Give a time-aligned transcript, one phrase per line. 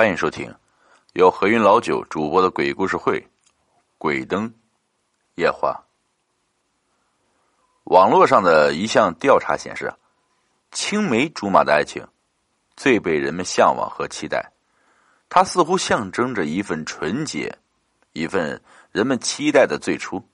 [0.00, 0.50] 欢迎收听
[1.12, 3.20] 由何云老九主播的鬼故事会
[3.98, 4.50] 《鬼灯
[5.34, 5.84] 夜话》。
[7.92, 9.92] 网络上的一项调查显示，
[10.72, 12.02] 青梅竹马的爱情
[12.78, 14.50] 最被人们向往和期待，
[15.28, 17.58] 它似乎象征着一份纯洁，
[18.14, 18.58] 一份
[18.92, 20.26] 人们期待的最初。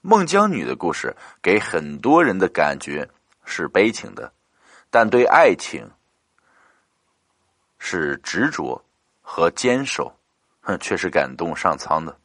[0.00, 3.08] 孟姜女的故事给很多人的感觉
[3.44, 4.32] 是悲情的，
[4.90, 5.88] 但对爱情。
[7.78, 8.84] 是执着
[9.20, 10.14] 和坚守，
[10.60, 12.18] 哼，却是感动上苍的。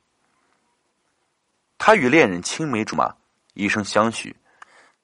[1.78, 3.14] 他与恋人青梅竹马，
[3.54, 4.36] 一生相许，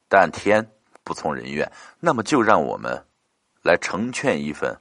[0.08, 0.72] 但天
[1.04, 1.70] 不从人愿。
[2.00, 3.06] 那么，就让我们
[3.62, 4.80] 来成全一份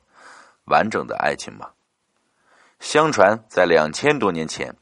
[0.67, 1.75] 完整的爱情吧。
[2.81, 4.75] 相传，在两千多年前，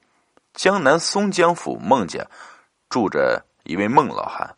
[0.52, 2.26] 江南松江府孟家
[2.90, 4.56] 住着一位孟老汉，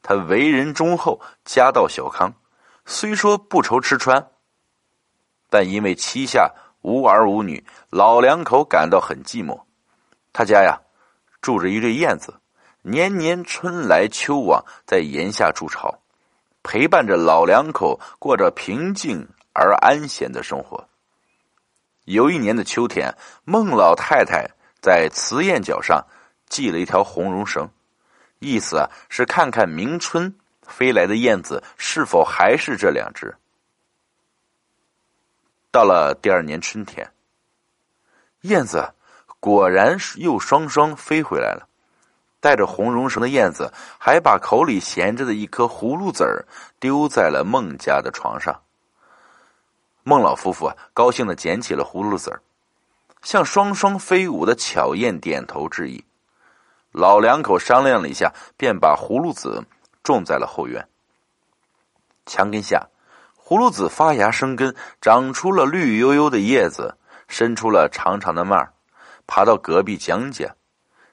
[0.00, 2.32] 他为人忠厚，家道小康，
[2.86, 4.30] 虽说不愁吃穿。
[5.50, 6.52] 但因为膝下
[6.82, 9.60] 无儿无女，老两口感到很寂寞。
[10.32, 10.80] 他家呀，
[11.40, 12.34] 住着一对燕子，
[12.82, 15.98] 年年春来秋往，在檐下筑巢，
[16.62, 20.88] 陪伴着老两口，过着平静而安闲的生活。
[22.04, 23.14] 有一年的秋天，
[23.44, 24.48] 孟老太太
[24.80, 26.06] 在雌燕脚上
[26.48, 27.68] 系了一条红绒绳，
[28.38, 33.36] 意思啊是看看明春飞来的燕子是否还是这两只。
[35.70, 37.12] 到了第二年春天，
[38.42, 38.94] 燕子
[39.38, 41.68] 果然又双双飞回来了。
[42.40, 46.46] 带着红绒绳的燕子还把口里衔着的一颗葫芦籽儿
[46.78, 48.62] 丢在了孟家的床上。
[50.04, 52.40] 孟老夫妇，高兴的捡起了葫芦籽儿，
[53.22, 56.04] 向双双飞舞的巧燕点头致意。
[56.92, 59.64] 老两口商量了一下，便把葫芦籽
[60.04, 60.88] 种在了后院
[62.24, 62.88] 墙根下。
[63.48, 66.94] 葫芦籽发芽生根，长出了绿油油的叶子，
[67.28, 68.74] 伸出了长长的蔓儿，
[69.26, 70.54] 爬到隔壁江家。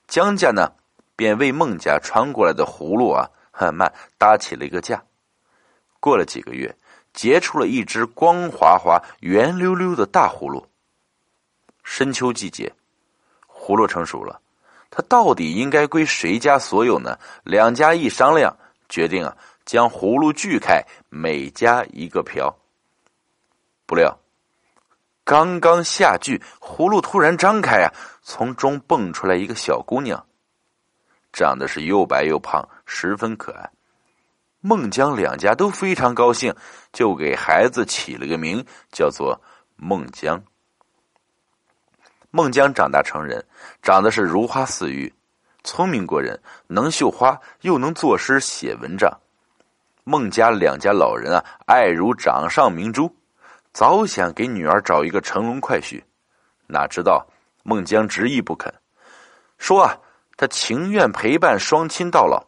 [0.05, 0.69] 江家呢，
[1.16, 5.01] 便为孟家传过来的葫芦啊很慢搭起了一个架。
[6.01, 6.75] 过了几个月，
[7.13, 10.68] 结出了一只光滑滑、圆溜溜的大葫芦。
[11.85, 12.69] 深秋季节，
[13.47, 14.41] 葫芦成熟了，
[14.90, 17.18] 它到底应该归谁家所有呢？
[17.45, 18.53] 两家一商量，
[18.90, 19.38] 决定啊。
[19.65, 22.55] 将葫芦锯开，每家一个瓢。
[23.87, 24.19] 不料，
[25.23, 30.25] 刚刚下锯，葫芦突然张开啊，从中蹦出来一个小姑娘，
[31.33, 33.69] 长得是又白又胖，十分可爱。
[34.61, 36.55] 孟姜两家都非常高兴，
[36.91, 39.39] 就给孩子起了个名，叫做
[39.75, 40.43] 孟姜。
[42.31, 43.45] 孟姜长大成人，
[43.81, 45.13] 长得是如花似玉，
[45.63, 49.11] 聪明过人，能绣花，又能作诗写文章。
[50.07, 53.11] 孟家两家老人啊，爱如掌上明珠，
[53.73, 55.99] 早想给女儿找一个乘龙快婿，
[56.67, 57.25] 哪知道
[57.63, 58.71] 孟姜执意不肯，
[59.57, 59.97] 说啊，
[60.38, 62.45] 他情愿陪伴双亲到老。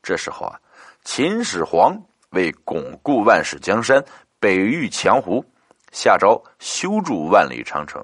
[0.00, 0.60] 这时候啊，
[1.02, 2.00] 秦始皇
[2.30, 4.04] 为巩固万世江山，
[4.38, 5.44] 北御强胡，
[5.90, 8.00] 下诏修筑万里长城，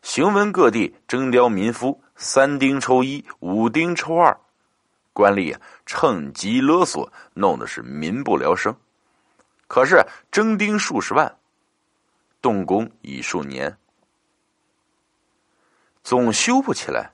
[0.00, 4.34] 行文各地征调民夫，三丁抽一，五丁抽二。
[5.18, 5.52] 官吏，
[5.84, 8.72] 趁机勒索，弄得是民不聊生。
[9.66, 11.36] 可是征兵数十万，
[12.40, 13.76] 动工已数年，
[16.04, 17.10] 总修不起来。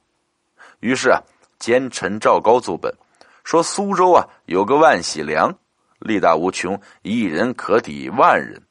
[0.80, 1.22] 于是啊，
[1.58, 2.94] 奸臣赵高奏本，
[3.42, 5.58] 说苏州啊有个万喜良，
[5.98, 8.62] 力大无穷，一人可抵万人。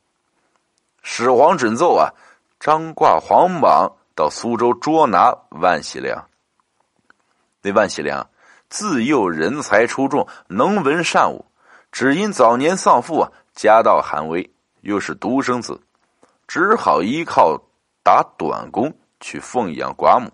[1.01, 2.13] 始皇准奏啊，
[2.59, 6.29] 张挂皇榜到苏州捉拿万喜良。
[7.63, 8.29] 那万喜良。
[8.73, 11.45] 自幼人才出众，能文善武，
[11.91, 14.51] 只因早年丧父啊，家道寒微，
[14.81, 15.79] 又是独生子，
[16.47, 17.55] 只好依靠
[18.01, 20.27] 打短工去奉养寡母。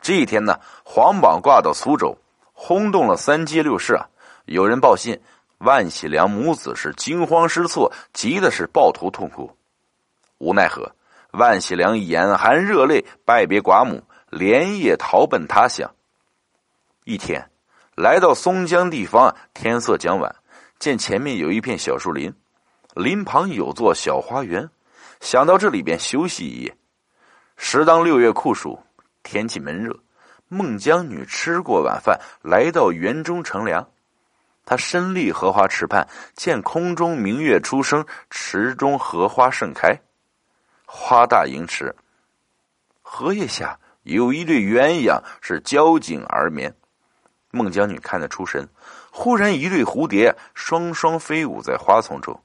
[0.00, 2.18] 这一天呢，皇榜挂到苏州，
[2.52, 4.04] 轰动了三街六市啊！
[4.46, 5.16] 有人报信，
[5.58, 9.48] 万喜良母子是惊慌失措，急的是抱头痛哭。
[10.38, 10.90] 无奈何，
[11.30, 15.93] 万喜良眼含热泪，拜别寡母，连夜逃奔他乡。
[17.04, 17.50] 一天，
[17.94, 20.34] 来到松江地方，天色将晚，
[20.78, 22.34] 见前面有一片小树林，
[22.94, 24.70] 林旁有座小花园，
[25.20, 26.74] 想到这里便休息一夜。
[27.58, 28.80] 时当六月酷暑，
[29.22, 29.94] 天气闷热，
[30.48, 33.86] 孟姜女吃过晚饭，来到园中乘凉。
[34.64, 39.94] 她身立荷花池畔，见空中明月初升，池中荷花盛开，
[40.86, 41.94] 花大盈池。
[43.02, 46.74] 荷叶下有一对鸳鸯，是交颈而眠。
[47.54, 48.68] 孟姜女看得出神，
[49.12, 52.42] 忽然一对蝴蝶双双飞舞在花丛中，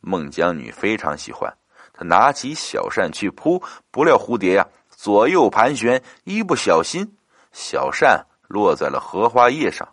[0.00, 1.50] 孟姜女非常喜欢，
[1.94, 7.16] 她拿起小扇去扑，不料蝴蝶呀左右盘旋，一不小心，
[7.52, 9.88] 小扇落在了荷花叶上。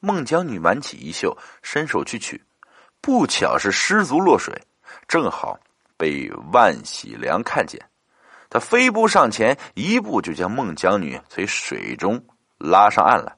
[0.00, 2.44] 孟姜女挽起衣袖，伸手去取，
[3.00, 4.52] 不巧是失足落水，
[5.08, 5.58] 正好
[5.96, 7.80] 被万喜良看见。
[8.50, 12.22] 他飞步上前，一步就将孟姜女从水中
[12.62, 13.36] 拉上岸来。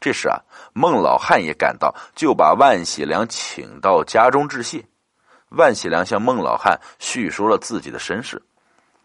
[0.00, 0.38] 这时啊，
[0.72, 4.86] 孟老汉也赶到，就把万喜良请到家中致谢。
[5.48, 8.42] 万喜良向孟老汉叙述了自己的身世，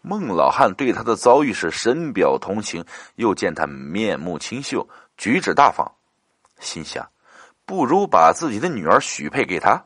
[0.02, 2.84] 孟老汉对他的遭遇是深表同情，
[3.14, 4.86] 又见他面目清秀，
[5.16, 5.90] 举止大方。
[6.60, 7.10] 心想，
[7.64, 9.84] 不如把自己的女儿许配给他，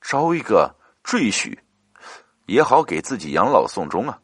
[0.00, 1.56] 招一个赘婿，
[2.46, 4.18] 也好给自己养老送终啊。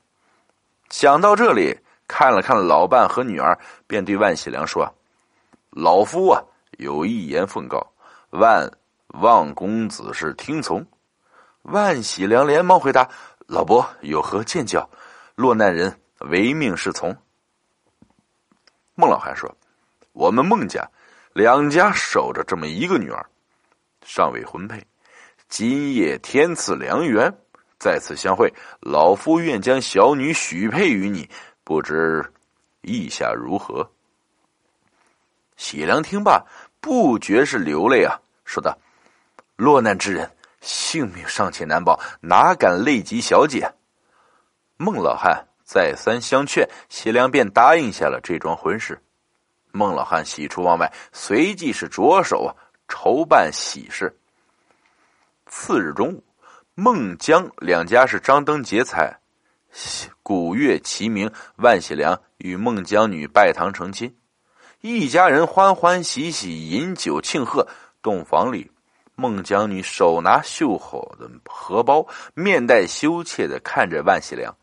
[0.91, 4.95] 想到这里，看了看老伴和女儿，便对万喜良说
[5.71, 6.43] ：“老夫啊，
[6.79, 7.87] 有一言奉告，
[8.31, 8.71] 万
[9.09, 10.87] 望公子是听从。”
[11.63, 13.09] 万喜良连忙回答
[13.47, 14.89] ：“老伯有何见教？
[15.35, 17.17] 落难人唯命是从。”
[18.95, 19.53] 孟老汉说
[20.13, 20.89] ：“我们孟家。”
[21.37, 23.27] 两家守着这么一个女儿，
[24.03, 24.83] 尚未婚配。
[25.51, 27.31] 今夜天赐良缘，
[27.79, 28.51] 再次相会，
[28.81, 31.29] 老夫愿将小女许配于你，
[31.67, 32.25] 不知
[32.83, 33.91] 意下如何？
[35.57, 36.47] 喜良听罢，
[36.81, 38.79] 不觉是流泪啊，说道
[39.57, 40.31] ：“落难之人，
[40.61, 43.69] 性命尚且难保，哪敢累及小姐？”
[44.79, 49.03] 孟老汉再三相劝，喜良便答应下了这桩婚事。
[49.73, 52.55] 孟老汉喜出望外，随即是着手
[52.87, 54.17] 筹办喜事。
[55.47, 56.23] 次日中午，
[56.75, 59.19] 孟姜两家是张灯结彩，
[60.23, 61.31] 古乐齐鸣。
[61.57, 64.17] 万喜良与孟姜女拜堂成亲，
[64.81, 67.69] 一家人欢欢喜喜饮酒庆贺。
[68.03, 68.71] 洞房里，
[69.15, 74.57] 孟姜女手拿绣好的荷包，面带羞怯的看着万喜良。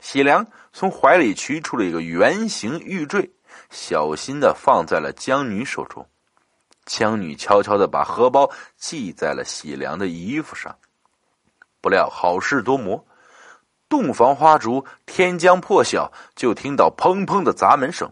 [0.00, 3.30] 喜良从怀里取出了一个圆形玉坠。
[3.70, 6.06] 小心的放在了姜女手中，
[6.84, 10.76] 姜女悄悄的把荷包系在了喜良的衣服上。
[11.80, 13.04] 不料好事多磨，
[13.88, 18.10] 洞房花烛，天将破晓，就听到砰砰的砸门声。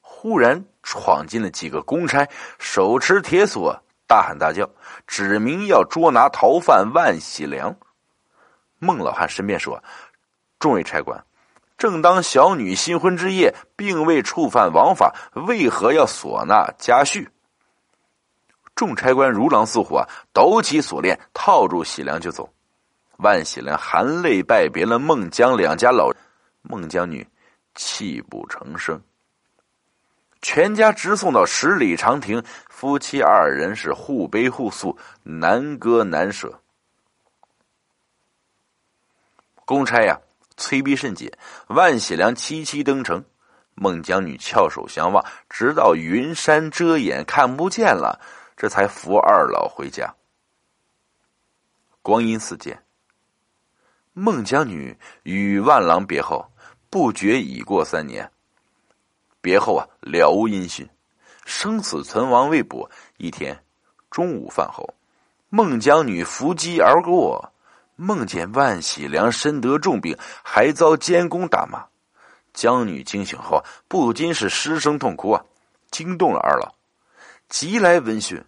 [0.00, 2.28] 忽然闯进了几个公差，
[2.58, 4.68] 手持铁锁，大喊大叫，
[5.06, 7.74] 指明要捉拿逃犯万喜良。
[8.78, 9.82] 孟老汉申辩说
[10.58, 11.24] ：“众位差官。”
[11.76, 17.26] 正当小女新婚之夜，并未触犯王法，为何要唢呐家婿？
[18.74, 22.52] 众差官如狼似虎啊，抖起锁链，套住喜良就走。
[23.22, 26.16] 万喜良含泪拜别了孟姜两家老人，
[26.62, 27.26] 孟姜女
[27.74, 29.00] 泣不成声。
[30.42, 36.60] 全家直送到十里长亭，夫妻二人是互悲互诉，难割难舍。
[39.64, 40.18] 公差呀。
[40.56, 41.32] 催逼甚紧，
[41.68, 43.24] 万喜良凄凄登城，
[43.74, 48.20] 孟姜女翘首相望，直到云山遮眼看不见了，
[48.58, 50.14] 这才扶二老回家。
[52.02, 52.82] 光阴似箭，
[54.20, 56.46] 孟姜女与万郎别后，
[56.90, 58.30] 不觉已过三年。
[59.40, 60.86] 别后啊，了无音讯，
[61.46, 62.90] 生死存亡未卜。
[63.16, 63.58] 一天
[64.10, 64.92] 中午饭后，
[65.48, 67.50] 孟姜女伏机而过。
[67.96, 71.86] 梦见万喜良身得重病，还遭监工打骂。
[72.52, 75.42] 姜女惊醒后，不禁是失声痛哭啊，
[75.90, 76.74] 惊动了二老，
[77.48, 78.44] 急来闻讯。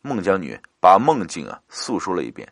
[0.00, 2.50] 孟姜女把梦境啊诉说了一遍，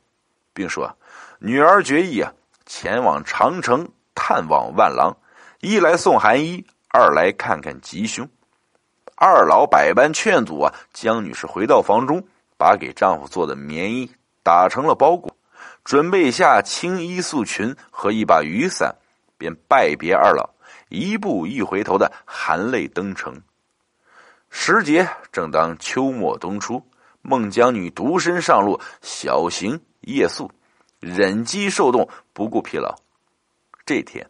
[0.52, 0.94] 并说
[1.38, 2.32] ：“女儿决意啊，
[2.64, 5.16] 前往长城探望万郎，
[5.60, 8.28] 一来送寒衣，二来看看吉凶。”
[9.16, 12.22] 二老百般劝阻啊，江女士回到房中，
[12.58, 14.10] 把给丈夫做的棉衣
[14.42, 15.34] 打成了包裹。
[15.84, 18.94] 准备下青衣素裙和一把雨伞，
[19.38, 20.50] 便拜别二老，
[20.88, 23.40] 一步一回头的含泪登城。
[24.50, 26.82] 时节正当秋末冬初，
[27.22, 30.50] 孟姜女独身上路，小行夜宿，
[31.00, 32.94] 忍饥受冻，不顾疲劳。
[33.84, 34.28] 这天，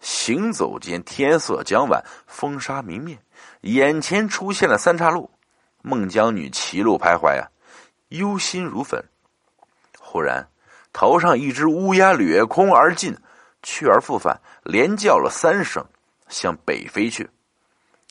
[0.00, 3.18] 行走间天色将晚，风沙明灭，
[3.62, 5.30] 眼前出现了三岔路。
[5.82, 7.48] 孟姜女歧路徘徊啊，
[8.08, 9.02] 忧心如焚。
[9.98, 10.48] 忽然。
[10.98, 13.14] 头上一只乌鸦掠空而进，
[13.62, 15.84] 去而复返，连叫了三声，
[16.26, 17.28] 向北飞去。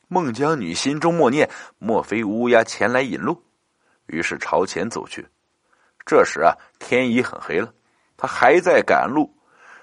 [0.07, 1.49] 孟姜女心中默念：
[1.79, 3.41] 莫非乌鸦前来引路？
[4.05, 5.27] 于是朝前走去。
[6.05, 7.73] 这时啊，天已很黑了，
[8.15, 9.33] 他还在赶路。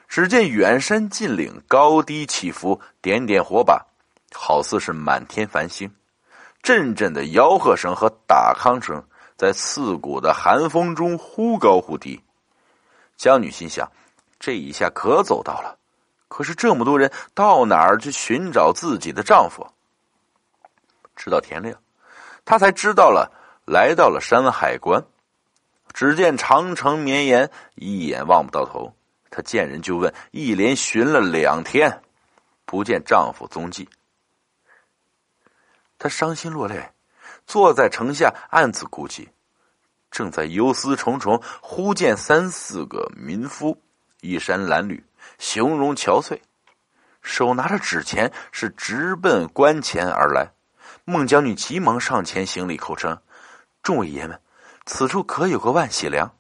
[0.09, 3.85] 只见远山近岭，高低起伏，点点火把，
[4.35, 5.91] 好似是满天繁星。
[6.63, 9.03] 阵阵的吆喝声和打康声，
[9.37, 12.23] 在刺骨的寒风中忽高忽低。
[13.17, 13.91] 江女心想，
[14.39, 15.79] 这一下可走到了。
[16.29, 19.67] 可是这么多人，到哪儿去寻找自己的丈夫？
[21.17, 21.77] 直到天亮，
[22.45, 23.33] 她才知道了，
[23.67, 25.03] 来到了山海关。
[25.93, 28.95] 只见长城绵延，一眼望不到头。
[29.31, 32.03] 她见人就问，一连寻了两天，
[32.65, 33.89] 不见丈夫踪迹。
[35.99, 36.91] 她伤心落泪，
[37.47, 39.29] 坐在城下暗自哭泣。
[40.11, 43.81] 正在忧思重重，忽见三四个民夫，
[44.21, 45.03] 衣衫褴褛，
[45.39, 46.39] 形容憔悴，
[47.23, 50.51] 手拿着纸钱，是直奔关前而来。
[51.05, 53.19] 孟姜女急忙上前行礼，口称
[53.83, 54.39] ：“众位爷们，
[54.87, 56.35] 此处可有个万喜良？”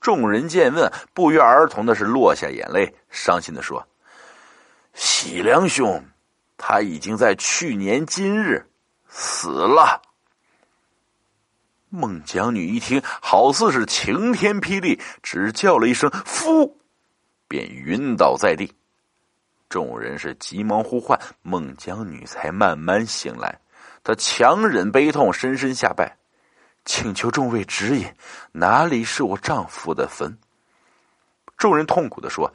[0.00, 3.86] 众人见问，不约而同的是落下眼泪，伤心的说
[4.94, 6.04] ：“喜良兄，
[6.56, 8.68] 他已经在去年今日
[9.08, 10.02] 死了。”
[11.88, 16.80] 孟姜女一听，好似是晴天霹雳，只叫了一声“夫”，
[17.46, 18.74] 便晕倒在地。
[19.68, 23.60] 众人是急忙呼唤，孟姜女才慢慢醒来。
[24.02, 26.16] 她强忍悲痛，深深下拜，
[26.84, 28.12] 请求众位指引，
[28.52, 30.36] 哪里是我丈夫的坟？
[31.56, 32.52] 众人痛苦的说：“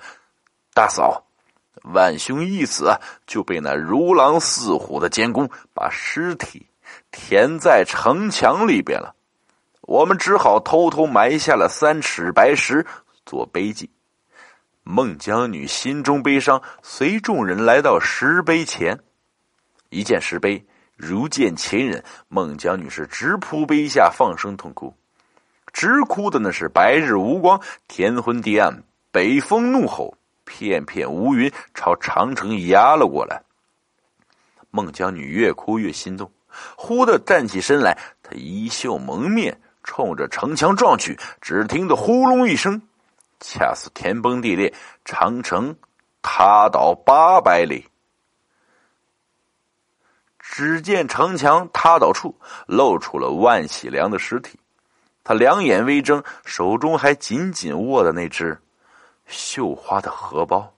[0.76, 1.24] 大嫂，
[1.94, 2.92] 万兄一死，
[3.26, 6.68] 就被那如狼似虎的监工把尸体
[7.12, 9.16] 填在城墙里边了。”
[9.88, 12.86] 我们只好偷偷埋下了三尺白石
[13.26, 13.90] 做碑记。
[14.84, 19.00] 孟姜女心中悲伤，随众人来到石碑前，
[19.90, 22.04] 一见石碑，如见亲人。
[22.28, 24.94] 孟姜女是直扑碑下，放声痛哭，
[25.72, 33.42] 直哭的那是白日无光，天昏地暗，北风怒吼，片片乌云朝长城压了过来。
[34.72, 36.30] 孟姜女越哭越心动，
[36.76, 39.62] 忽的站起身来，她衣袖蒙面。
[39.84, 42.82] 冲着城墙撞去，只听得呼隆一声，
[43.40, 44.74] 恰似天崩地裂，
[45.06, 45.74] 长城
[46.22, 47.88] 塌倒八百里。
[50.50, 52.34] 只见城墙塌倒处
[52.68, 54.58] 露出了万喜良的尸体，
[55.24, 58.58] 他两眼微睁，手中还紧紧握着那只
[59.28, 60.74] 绣花的荷包。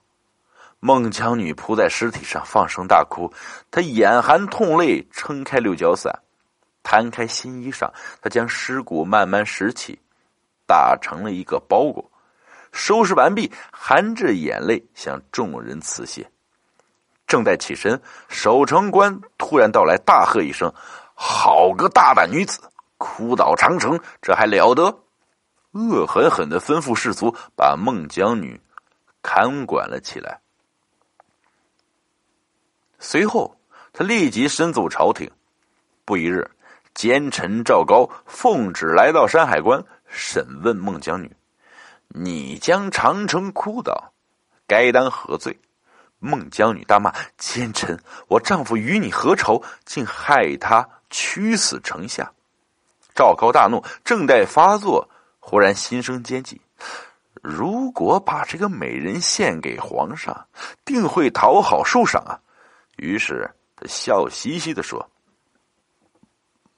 [0.80, 3.32] 孟姜女扑在尸体上，放声大哭，
[3.70, 6.12] 她眼含痛泪，撑开六角伞。
[6.82, 9.98] 摊开新衣裳，她将尸骨慢慢拾起，
[10.66, 12.10] 打成了一个包裹，
[12.72, 16.28] 收拾完毕，含着眼泪向众人辞谢。
[17.30, 20.74] 正在起身，守城官突然到来，大喝一声
[21.14, 22.60] ：“好个大胆女子，
[22.98, 24.82] 哭倒长城，这还了得！”
[25.70, 28.60] 恶狠狠的吩咐士卒把孟姜女
[29.22, 30.40] 看管了起来。
[32.98, 33.56] 随后，
[33.92, 35.30] 他立即身走朝廷。
[36.04, 36.50] 不一日。
[36.92, 41.30] 奸臣赵高奉旨来到山海关审问孟姜女
[42.10, 44.12] ：“你将长城哭倒，
[44.66, 45.56] 该当何罪？”
[46.20, 47.98] 孟姜女大骂：“奸臣！
[48.28, 49.62] 我丈夫与你何仇？
[49.84, 52.30] 竟害他屈死城下！”
[53.16, 55.08] 赵高大怒，正待发作，
[55.40, 56.60] 忽然心生奸计：
[57.42, 60.46] 如果把这个美人献给皇上，
[60.84, 62.38] 定会讨好受赏啊！
[62.96, 65.10] 于是他笑嘻嘻的说。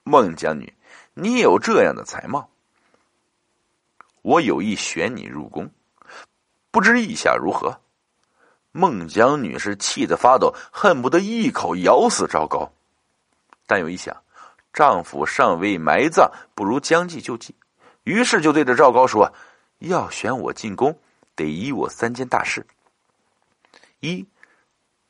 [0.05, 0.73] 孟姜女，
[1.15, 2.49] 你有这样的才貌，
[4.23, 5.71] 我有意选你入宫，
[6.71, 7.81] 不知意下如何？
[8.73, 12.73] 孟姜女是气得发抖，恨不得一口咬死赵高。
[13.67, 14.17] 但又一想，
[14.73, 17.55] 丈夫尚未埋葬，不如将计就计，
[18.03, 19.33] 于是就对着赵高说
[19.79, 20.99] ：“要选我进宫，
[21.37, 22.67] 得依我三件大事：
[24.01, 24.27] 一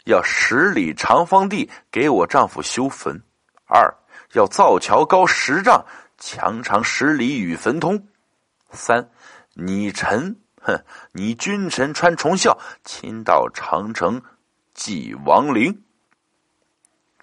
[0.04, 3.16] 要十里长方地给我丈夫修坟；
[3.66, 3.94] 二。”
[4.32, 5.84] 要造桥高十丈，
[6.16, 8.08] 墙长十里与坟通。
[8.70, 9.10] 三，
[9.52, 14.22] 你臣，哼，你君臣穿重孝，亲到长城
[14.74, 15.82] 祭亡灵。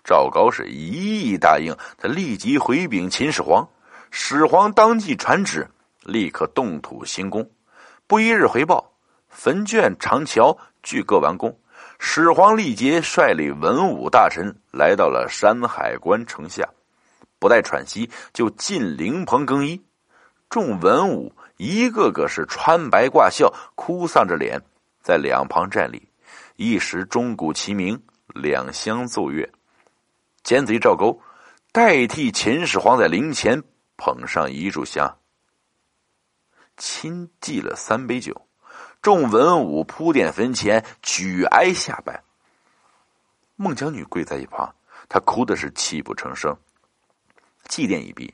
[0.04, 3.68] 赵高是一一答应，他立即回禀秦始皇，
[4.12, 5.68] 始皇当即传旨，
[6.04, 7.50] 立刻动土兴工。
[8.08, 8.92] 不一日回报，
[9.30, 11.58] 坟卷长桥俱各完工。
[12.00, 16.68] 始皇立即率领文武大臣来到了山海关城下。
[17.38, 19.82] 不待喘息，就进灵棚更衣。
[20.50, 24.60] 众文武一个个是穿白挂孝，哭丧着脸，
[25.02, 26.10] 在两旁站立。
[26.56, 29.50] 一时钟鼓齐鸣，两相奏乐。
[30.44, 31.22] 奸贼赵构
[31.72, 33.62] 代替秦始皇在灵前
[33.96, 35.18] 捧上一炷香，
[36.78, 38.46] 亲祭了三杯酒。
[39.02, 42.24] 众文武铺垫坟前，举哀下拜。
[43.56, 44.74] 孟姜女跪在一旁，
[45.08, 46.58] 她哭的是泣不成声。
[47.68, 48.34] 祭奠一毕，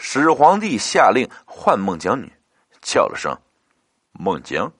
[0.00, 2.32] 始皇帝下令唤孟姜女，
[2.80, 3.36] 叫了声
[4.14, 4.72] ：“孟姜，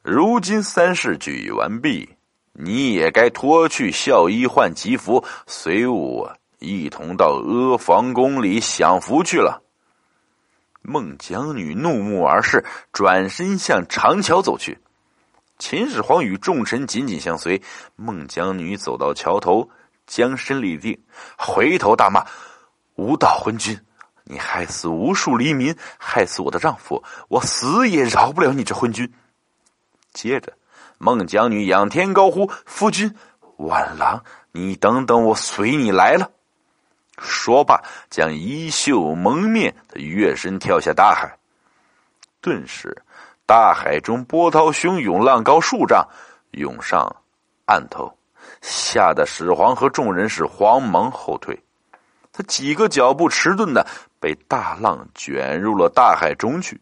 [0.00, 2.16] 如今三事俱完毕，
[2.54, 9.62] 你也该脱去孝衣换吉服，随我一同到阿房宫里享福去了。
[10.80, 12.64] 孟姜女怒目而视，
[12.94, 14.78] 转身向长桥走去。
[15.58, 17.60] 秦始皇与众臣紧紧相随。
[17.94, 19.68] 孟姜女走到桥头，
[20.06, 20.98] 将身立定，
[21.36, 22.24] 回头大骂
[22.96, 23.78] ：“无道昏君！
[24.24, 29.12] 你害死无数黎民，害死我的丈夫，我死也饶不了你这昏君！”
[30.12, 30.52] 接着，
[30.98, 33.14] 孟姜女仰天高呼：“夫君，
[33.56, 36.30] 晚郎，你等等，我随你来了。”
[37.18, 41.36] 说罢，将衣袖蒙面，他跃身跳下大海。
[42.40, 43.02] 顿时，
[43.46, 46.04] 大海中波涛汹涌，浪高数丈，
[46.52, 47.14] 涌上
[47.66, 48.12] 岸头，
[48.60, 51.62] 吓得始皇和众人是慌忙后退。
[52.32, 53.86] 他几个脚步迟钝的，
[54.18, 56.80] 被大浪卷入了大海中去。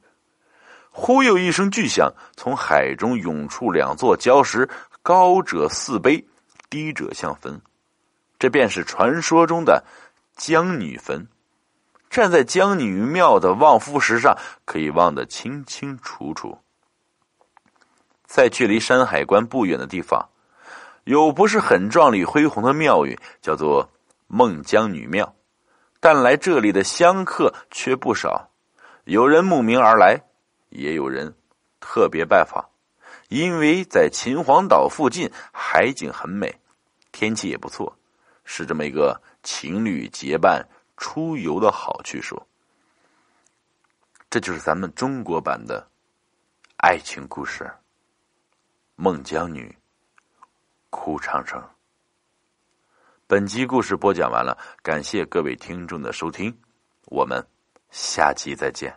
[0.91, 4.69] 忽又一声巨响，从海中涌出两座礁石，
[5.03, 6.25] 高者似碑，
[6.69, 7.61] 低者像坟。
[8.39, 9.85] 这便是传说中的。
[10.37, 11.29] 江女坟，
[12.09, 16.59] 站在江女庙的望夫石上，可以望得清清楚楚。
[18.25, 20.31] 在距离山海关不远的地方，
[21.05, 23.91] 有不是很壮丽恢宏的庙宇，叫做
[24.29, 25.35] 孟姜女庙，
[26.01, 28.51] 但来这里的香客却不少。
[29.05, 30.21] 有人慕名而来，
[30.71, 31.35] 也有人
[31.79, 32.69] 特别拜访，
[33.29, 36.59] 因为在秦皇岛附近，海景很美，
[37.13, 37.97] 天气也不错，
[38.45, 39.21] 是这么一个。
[39.43, 42.39] 情侣结伴出游的好去处，
[44.29, 45.89] 这就是咱们中国版的
[46.77, 47.65] 爱情故事
[48.97, 49.75] 《孟姜女
[50.91, 51.59] 哭长城》。
[53.31, 56.53] 本集故事播讲完了，感谢各位听众的收听，
[57.07, 57.41] 我们
[57.89, 58.93] 下集再见。